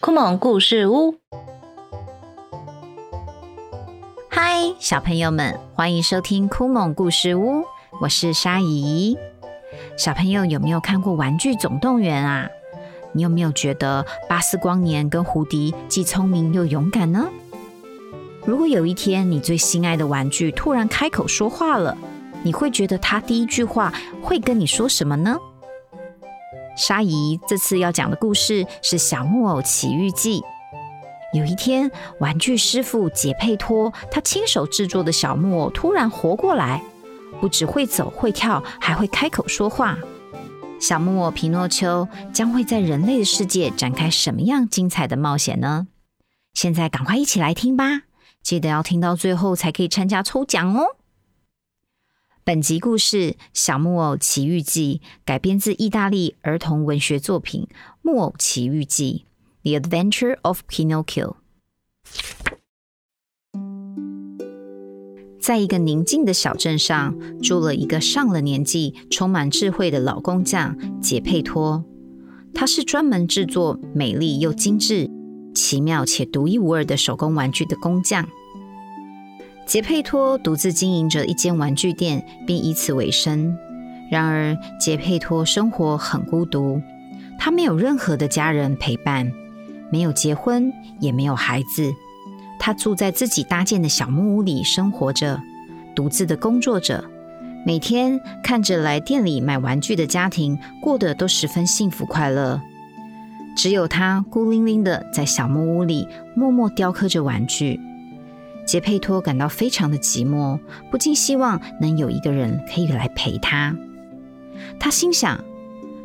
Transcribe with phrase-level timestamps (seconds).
[0.00, 1.14] 酷萌故事屋，
[4.28, 7.62] 嗨，小朋友们，欢迎收听酷萌故事屋，
[8.00, 9.16] 我是沙姨。
[9.96, 12.48] 小朋友有没有看过《玩具总动员》啊？
[13.12, 17.28] 你有没有觉得巴斯光年跟胡迪既聪明又勇敢呢？
[18.44, 21.96] 如果有一天你最心爱的玩具突然开口说话了，
[22.42, 25.36] 你会觉得他第一句话会跟你说什么呢？
[26.76, 30.40] 沙姨这次要讲的故事是《小木偶奇遇记》。
[31.32, 36.82] 有一天，玩具师傅杰佩托他亲手制作的小木偶突然活过来，
[37.40, 39.98] 不只会走会跳，还会开口说话。
[40.78, 45.88] 小木偶皮诺丘将会在人类的世界展开什么样精彩的冒险呢？
[46.54, 48.02] 现在赶快一起来听吧！
[48.42, 50.95] 记得要听到最后才可以参加抽奖哦。
[52.46, 53.16] 本集故事
[53.52, 57.66] 《小木偶奇遇记》改编自意大利儿童文学作品
[58.02, 59.24] 《木偶奇遇记》
[59.68, 61.34] （The Adventure of Pinocchio）。
[65.40, 71.84] 在一个宁静的小镇上，住了一个上了年纪、充满智慧的老工匠杰佩托。
[72.54, 75.10] 他是专门制作美丽又精致、
[75.52, 78.28] 奇妙且独一无二的手工玩具的工匠。
[79.66, 83.58] 杰佩托独自经营着一间玩具店，并以此为生。
[84.08, 86.80] 然而，杰佩托生活很孤独，
[87.36, 89.28] 他没有任何的家人陪伴，
[89.90, 91.92] 没有结婚，也没有孩子。
[92.60, 95.42] 他住在自己搭建的小木屋里生活着，
[95.96, 97.04] 独自的工作着，
[97.66, 102.62] 每天看着来店里买玩具的家庭过得都十分幸福快乐，
[103.56, 106.06] 只有他孤零零的在小木屋里
[106.36, 107.80] 默默雕刻着玩具。
[108.66, 110.58] 杰佩托感到非常的寂寞，
[110.90, 113.76] 不禁希望能有一个人可以来陪他。
[114.80, 115.44] 他心想：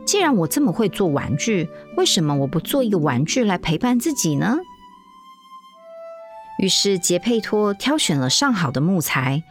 [0.06, 1.68] 既然我这么会做玩具，
[1.98, 4.60] 为什么我不做一个玩具来陪伴自己呢？
[6.60, 9.44] 于是杰佩托挑选了上好的木材，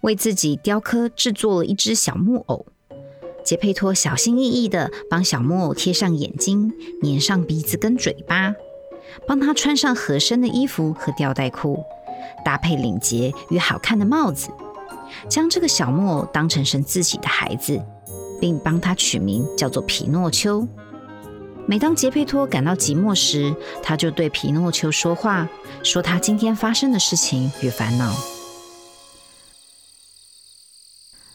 [0.00, 2.66] 为自己雕刻制作了一只小木偶。
[3.44, 6.72] 杰佩托小心翼翼的帮小木偶贴上眼睛，
[7.04, 8.56] 粘上鼻子跟嘴巴，
[9.28, 11.84] 帮他穿上合身的衣服和吊带裤，
[12.44, 14.48] 搭配领结与好看的帽子，
[15.28, 17.82] 将这个小木偶当成是自己的孩子，
[18.40, 20.66] 并帮他取名叫做皮诺丘。
[21.68, 25.48] 每当杰佩托感到寂寞时，他就对皮诺丘说话，
[25.82, 28.14] 说他今天发生的事情与烦恼。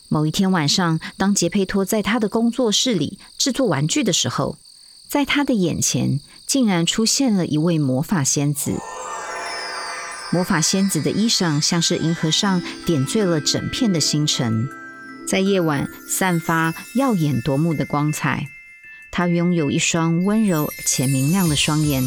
[0.07, 4.57] 某一天晚上，当杰佩托在他的工作室里制作玩具的时候，
[5.07, 8.79] 在他的眼前竟然出现了一位魔法仙子。
[10.33, 14.69] 魔法仙子的衣裳像是银河上点缀了整片的星辰，
[15.27, 18.47] 在夜晚散发耀眼夺目的光彩。
[19.11, 22.01] 她拥有一双温柔且明亮的双眼，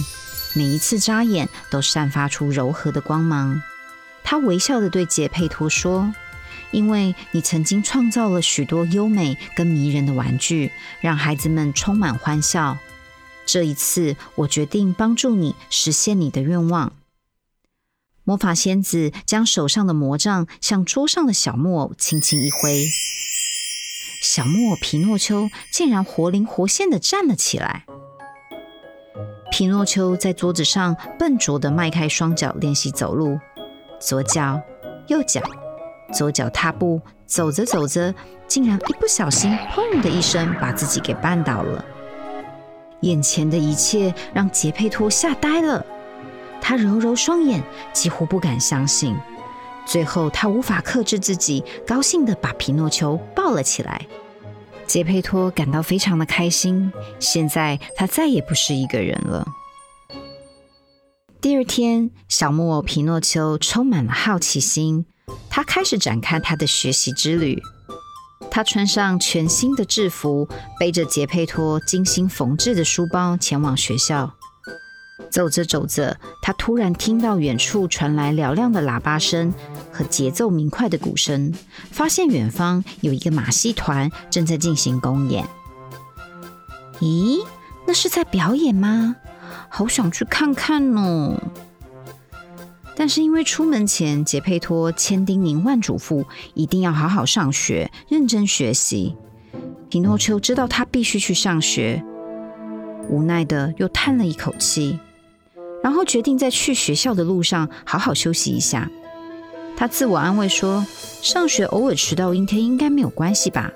[0.54, 3.60] 每一次眨眼都散发出柔和的光芒。
[4.22, 6.14] 他微笑地对杰佩托说
[6.72, 12.78] ：“因为你曾经创造了许多优美跟迷人的玩具，让孩子们充满欢笑。
[13.44, 16.90] 这一次，我决定帮助你实现你的愿望。”
[18.24, 22.84] 魔法仙子将手上的魔杖向桌上的小木偶轻轻一挥。
[24.22, 27.84] 小木偶皮诺丘竟然活灵活现的站了起来。
[29.50, 33.38] 皮诺丘在桌子上笨拙的迈开双脚练习走路，
[34.00, 34.60] 左脚、
[35.08, 35.42] 右脚，
[36.12, 38.12] 左脚踏步，走着走着，
[38.48, 41.84] 竟然一不小心，砰的一声把自己给绊倒了。
[43.02, 45.84] 眼前的一切让杰佩托吓呆了，
[46.66, 49.14] 他揉揉双眼，几乎不敢相信。
[49.84, 54.06] 最后，他无法克制自己，高兴的把皮诺丘抱了起来。
[54.86, 59.46] 杰佩托感到非常的开心，现在他再也不是一个人了。
[61.38, 65.04] 第二天，小木偶皮诺丘充满了好奇心，
[65.50, 67.62] 他开始展开他的学习之旅。
[68.50, 70.48] 他穿上全新的制服，
[70.80, 74.32] 背着杰佩托精心缝制的书包前往学校。
[75.30, 79.52] 走着走着，他突然听到远处传来嘹亮的喇叭声
[79.92, 81.52] 和节奏明快的鼓声，
[81.90, 85.44] 发现远方有一个马戏团正在进行公演。
[87.00, 87.44] 咦，
[87.86, 89.16] 那是在表演吗？
[89.68, 91.40] 好想去看看哦！
[92.96, 96.24] 但是因为出门前杰佩托千叮咛万嘱咐，
[96.54, 99.16] 一定要好好上学，认真学习。
[99.88, 102.04] 皮诺丘知道他必须去上学。
[103.08, 104.98] 无奈的又叹了一口气，
[105.82, 108.90] 然后决定在去学校的路上好好休息一下。
[109.76, 110.86] 他自我安慰说
[111.20, 113.72] ：“上学偶尔迟到一天应该没有关系吧？”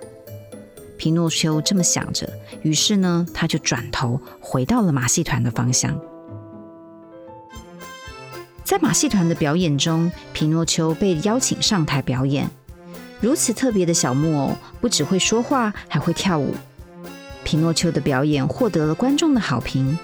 [0.96, 2.28] 皮诺丘这么想着，
[2.62, 6.00] 于是呢，他就转头回到了马戏团的方向。
[8.64, 12.50] 在马戏团的表演中，皮诺丘被邀请上台表演。
[13.20, 16.54] 如此特别的小木偶，不只会说话，还会跳舞。
[17.48, 19.96] 皮诺丘的表演获得了观众的好评，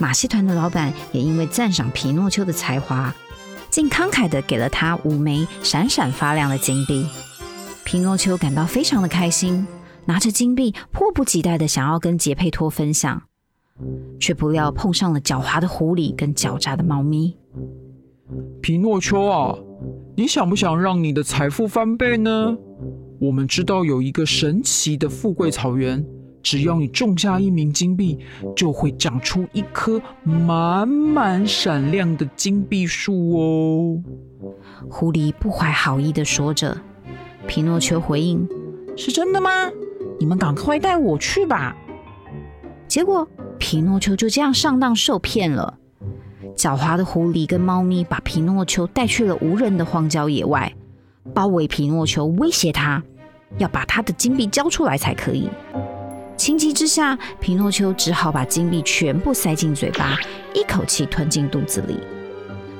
[0.00, 3.14] 马戏团的老板也因为赞赏皮诺丘的才华，
[3.70, 7.06] 竟慷慨的给了他五枚闪闪发亮的金币。
[7.84, 9.64] 皮诺丘感到非常的开心，
[10.06, 13.22] 拿着金币，迫不及待的想要跟杰佩托分享，
[14.18, 17.36] 却不料碰上了狡猾的狐狸跟狡诈的猫咪。
[18.60, 19.56] 皮诺丘啊！
[20.16, 22.56] 你想不想让你的财富翻倍呢？
[23.20, 26.04] 我们知道有一个神奇的富贵草原，
[26.42, 28.18] 只要你种下一名金币，
[28.56, 34.02] 就会长出一棵满满闪亮的金币树哦。
[34.90, 36.76] 狐狸不怀好意的说着。
[37.46, 38.48] 皮诺丘回应
[38.96, 39.50] ：“是真的吗？
[40.18, 41.76] 你们赶快带我去吧。”
[42.86, 43.26] 结果，
[43.58, 45.78] 皮诺丘就这样上当受骗了。
[46.56, 50.72] 狡猾的狐狸跟猫咪把皮诺丘带去了无人的荒郊野外，
[51.32, 53.02] 包围皮诺丘，威胁他
[53.58, 55.48] 要把他的金币交出来才可以。
[56.36, 60.18] 情急之下，皮诺丘只好把金币全部塞进嘴巴，
[60.54, 61.98] 一口气吞进肚子里。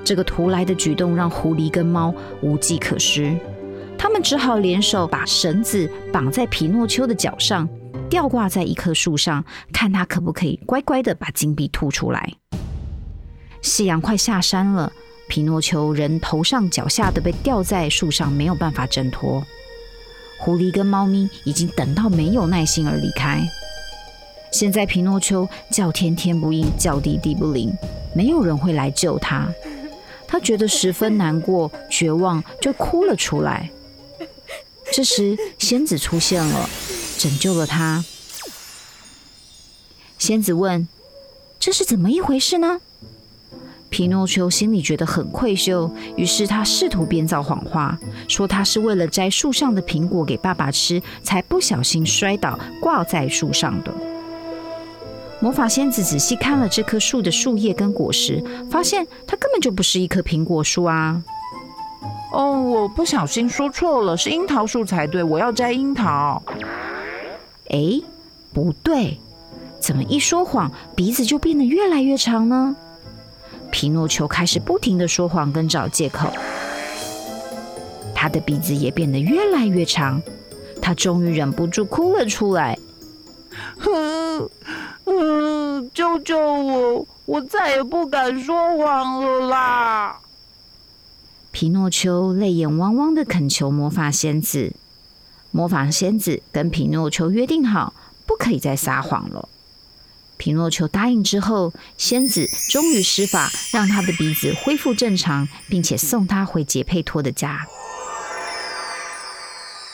[0.05, 3.37] 这个突来的举动让狐狸跟猫无计可施，
[3.97, 7.69] 他们只好联手把绳子绑在皮诺丘的脚上，
[8.11, 12.35] 吊挂在一棵树上，看他可不可以乖乖的把金币吐出来。
[13.61, 14.91] 夕阳快下山了，
[15.29, 19.41] 皮诺丘人头上脚下的被吊在树上，没有办法挣脱。
[20.45, 23.41] 狐狸跟猫咪已经等到没有耐心而离开。
[24.51, 27.73] 现在皮诺丘叫天天不应，叫地地不灵，
[28.13, 29.49] 没有人会来救他。
[30.27, 33.71] 他觉得十分难过、绝望，就哭了出来。
[34.93, 36.69] 这时，仙子出现了，
[37.19, 38.05] 拯救了他。
[40.19, 40.89] 仙子问
[41.61, 42.81] ：“这是怎么一回事呢？”
[43.93, 47.97] 皮诺丘心里觉得很愧疚，于是他试图编造谎话，
[48.27, 53.93] 说他是为了摘树上的苹果给爸爸吃，才不小心摔倒挂在树上的。
[55.41, 61.23] 魔法仙子仔细看了这棵树的树叶跟果实，发现它根本就不是一棵苹果树啊！
[62.33, 66.43] 哦，我不小心说错了，是樱桃树才对，我要摘樱桃。
[67.69, 68.01] 哎，
[68.55, 69.19] 不对，
[69.81, 72.75] 怎么一说谎，鼻子就变得越来越长呢？
[73.83, 76.33] 皮诺丘开始不停的说谎跟找借口，
[78.15, 80.23] 他的鼻子也变得越来越长，
[80.81, 82.79] 他终于忍不住哭了出来。
[83.81, 84.49] 哼，
[85.07, 87.05] 嗯，救救我！
[87.25, 90.21] 我再也不敢说谎了啦！
[91.51, 94.75] 皮诺丘泪眼汪汪的恳求魔法仙子。
[95.51, 97.95] 魔法仙子跟皮诺丘约定好，
[98.27, 99.49] 不可以再撒谎了。
[100.43, 107.65] 皮诺丘答应之后，仙子终于施法，让他的鼻子恢复正常，并且送他回杰佩托的家。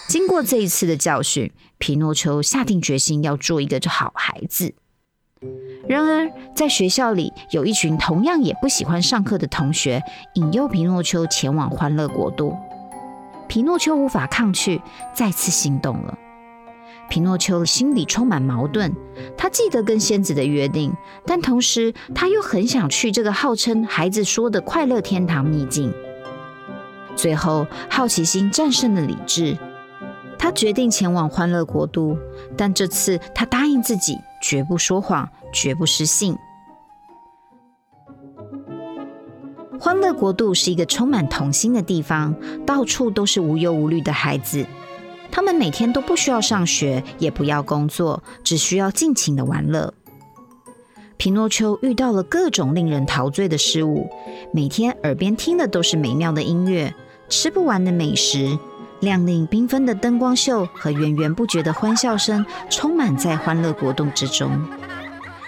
[0.08, 4.72] 经过这一次的教训，皮诺丘下定决心要做一个好孩子。
[5.86, 10.02] 然而，在学校里，有一群同样也不喜欢上课的同学，
[10.32, 12.56] 引诱皮诺丘前往欢乐国度。
[13.48, 14.80] 皮诺丘无法抗拒，
[15.14, 16.18] 再次心动了。
[17.08, 18.92] 皮诺丘心里充满矛盾，
[19.36, 20.92] 他记得跟仙子的约定，
[21.24, 25.92] 但同时他又很想去这个号称孩子说的快乐天堂秘境。
[27.16, 29.56] 最后，好奇心战胜了理智，
[30.38, 32.16] 他决定前往欢乐国度，
[32.56, 36.36] 但这次他答应自己绝不说谎，绝不失信。
[39.80, 42.34] 欢乐国度是一个充满童心的地方，
[42.66, 44.66] 到处都是无忧无虑的孩子。
[45.30, 49.94] 他们每天都不需要上学，也不要工作，只需要尽情的玩乐。
[51.16, 54.08] 皮诺丘遇到了各种令人陶醉的事物，
[54.52, 56.94] 每天耳边听的都是美妙的音乐，
[57.28, 58.56] 吃不完的美食，
[59.00, 64.60] 亮丽缤纷的灯光秀和源源不绝的欢笑声，充满在欢乐国度之中。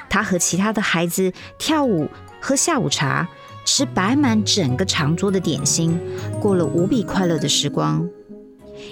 [0.09, 2.09] 他和其他的孩子跳舞、
[2.41, 3.29] 喝下午茶、
[3.65, 5.97] 吃摆满整个长桌的点心，
[6.41, 8.09] 过了无比快乐的时光。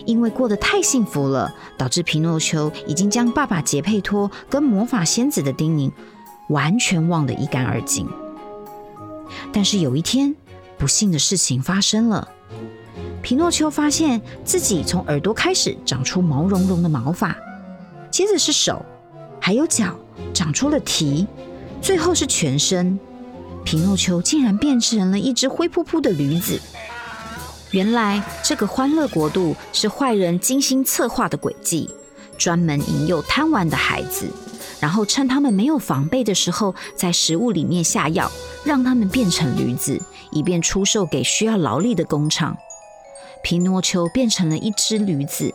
[0.07, 5.90] 因为过得太幸福了，导致皮诺丘已经将爸爸杰佩托跟魔法仙子的叮咛
[6.49, 8.09] 完全忘得一干二净。
[9.52, 10.35] 但是有一天，
[10.78, 12.28] 不幸的事情发生了。
[13.21, 17.37] 皮诺丘发现自己从耳朵开始长出毛茸茸的毛发，
[18.11, 18.85] 接着是手，
[19.40, 19.95] 还有脚
[20.33, 21.26] 长出了蹄，
[21.83, 22.99] 最后是全身。
[23.64, 26.59] 皮诺丘竟然变成了一只灰扑扑的驴子。
[27.70, 31.90] 原来这个欢乐国度是坏人精心策划的诡计，
[32.38, 34.26] 专门引诱贪玩的孩子，
[34.80, 38.30] 然后趁他们没有防备的时候，在食物里面下药，
[38.64, 42.56] 让他们变成驴子，以便出售给需要劳力的工厂。
[43.42, 45.52] 皮诺丘变成了一只驴子，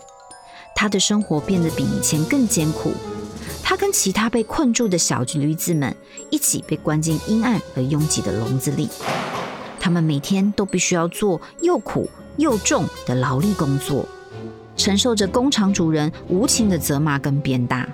[0.76, 2.94] 他的生活变得比以前更艰苦。
[3.64, 5.96] 他跟其他被困住的小驴子们
[6.30, 8.88] 一起被关进阴暗而拥挤的笼子里，
[9.84, 14.08] 他们每天都必须要做又苦又重的劳力工作，
[14.78, 17.86] 承受着工厂主人无情的责骂跟鞭打。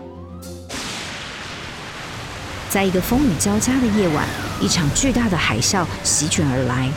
[2.69, 4.23] 在一个风雨交加的夜晚，
[4.61, 6.87] 一场巨大的海啸席卷而来，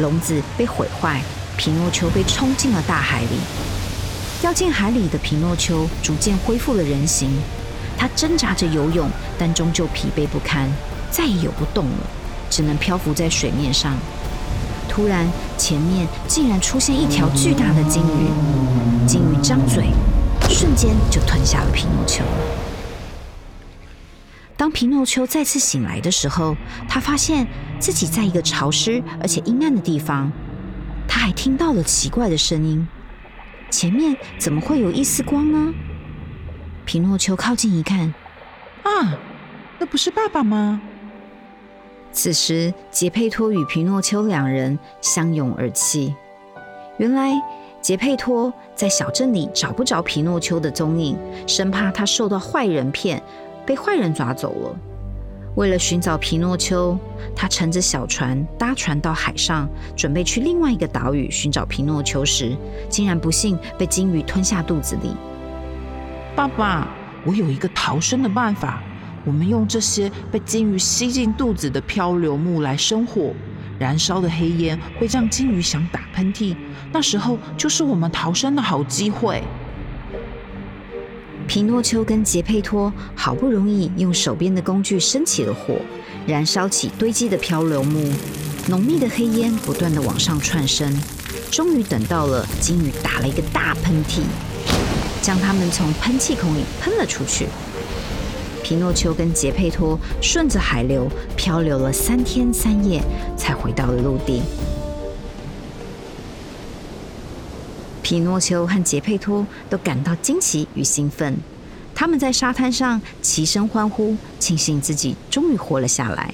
[0.00, 1.22] 笼子被毁坏，
[1.56, 3.38] 皮诺丘被冲进了大海里。
[4.40, 7.30] 掉进海里的皮诺丘逐渐恢复了人形。
[7.96, 9.08] 他挣扎着游泳，
[9.38, 10.68] 但终究疲惫不堪，
[11.12, 11.98] 再也游不动了，
[12.50, 13.96] 只能漂浮在水面上。
[14.94, 19.86] 突然，前面竟然出现一条巨大的鲸鱼，鲸鱼张嘴，
[20.50, 22.22] 瞬间就吞下了皮诺丘。
[24.54, 26.54] 当皮诺丘再次醒来的时候，
[26.90, 27.46] 他发现
[27.80, 30.30] 自己在一个潮湿而且阴暗的地方，
[31.08, 32.86] 他还听到了奇怪的声音。
[33.70, 35.72] 前面怎么会有一丝光呢？
[36.84, 38.12] 皮诺丘靠近一看，
[38.82, 39.16] 啊，
[39.78, 40.82] 那不是爸爸吗？
[42.12, 46.14] 此时，杰佩托与皮诺丘两人相拥而泣。
[46.98, 47.32] 原来，
[47.80, 51.16] 杰佩托在小镇里找不着皮诺丘的踪影，
[51.46, 53.20] 生怕他受到坏人骗，
[53.64, 54.76] 被坏人抓走了。
[55.56, 56.96] 为了寻找皮诺丘，
[57.34, 59.66] 他乘着小船搭船到海上，
[59.96, 62.54] 准备去另外一个岛屿寻找皮诺丘时，
[62.90, 65.16] 竟然不幸被鲸鱼吞下肚子里。
[66.36, 66.88] 爸爸，
[67.24, 68.82] 我有一个逃生的办法。
[69.24, 73.32] 我们用这些被鲸鱼吸进肚子的漂流木来生火，
[73.78, 76.56] 燃烧的黑烟会让鲸鱼想打喷嚏，
[76.92, 79.42] 那时候就是我们逃生的好机会。
[81.46, 85.76] 皮诺丘跟杰佩托好不容易用手边的工具生起了火，
[86.26, 88.12] 燃烧起堆积的漂流木，
[88.68, 90.92] 浓密的黑烟不断的往上窜升，
[91.50, 94.20] 终于等到了鲸鱼打了一个大喷嚏。
[95.20, 97.46] 将他们从喷气孔里喷了出去。
[98.72, 103.02] 皮诺丘跟杰佩托顺着海流漂流了三天三夜，
[103.36, 104.40] 才回到了陆地。
[108.00, 111.36] 皮诺丘和杰佩托都感到惊奇与兴奋，
[111.94, 116.32] 他们在沙滩上齐声欢呼，庆幸自己终于活了下来。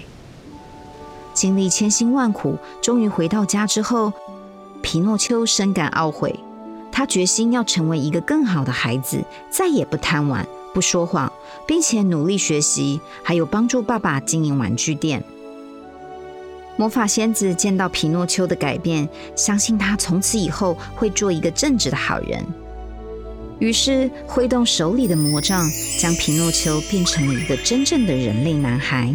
[1.35, 4.13] 经历千辛万苦，终于回到家之后，
[4.81, 6.39] 皮诺丘深感懊悔。
[6.93, 11.33] 他决心要成为一个更好的孩子，再也不贪玩、不说谎，
[11.67, 15.23] 并且努力学习，还有帮助爸爸经营玩具店。
[16.77, 22.45] 魔法仙子见到皮诺丘的改变，相信他从此以后会做一个正直的好人。
[23.59, 29.13] 于是挥动手里的魔杖，将皮诺丘变成了一个真正的人类男孩。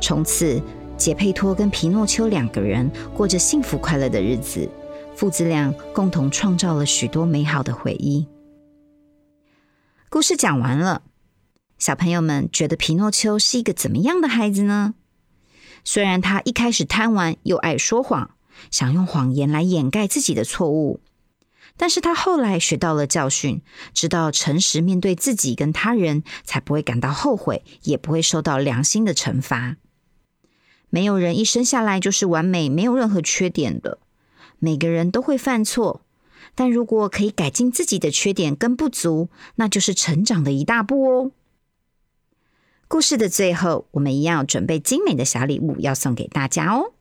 [0.00, 0.60] 从此，
[0.96, 4.68] 杰佩托跟皮诺丘两个人过着幸福快乐的日子。
[5.14, 8.26] 父子俩共同创造了许多美好的回忆。
[10.14, 11.02] 故事讲完了，
[11.76, 14.94] 小朋友们觉得皮诺丘是一个怎么样的孩子呢？
[15.82, 18.30] 虽然他一开始贪玩又爱说谎，
[18.70, 21.00] 想用谎言来掩盖自己的错误，
[21.76, 23.60] 但是他后来学到了教训，
[23.92, 29.78] 知道诚实面对自己跟他人，才不会感到后悔，也不会受到良心的惩罚。
[30.90, 33.98] 没有人一生下来就是完美，没有任何缺点的。
[34.60, 36.03] 每个人都会犯错，
[36.54, 41.30] 但如果可以改进自己的缺点跟不足，那就是成长的一大步哦。
[42.86, 46.92] 故事的最后，我们一样准备精美的小礼物要送给大家哦。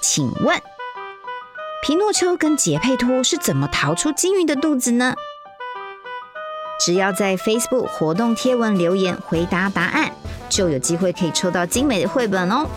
[0.00, 0.62] 请问，
[1.82, 5.14] 皮诺丘跟杰佩托是怎么逃出鲸鱼的肚子呢？
[6.78, 10.14] 只要在 Facebook 活动贴文留言回答答案，
[10.48, 12.68] 就有机会可以抽到精美的绘本哦。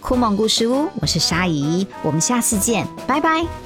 [0.00, 3.63] 酷梦故事屋，我是沙姨，我们下次见，拜拜。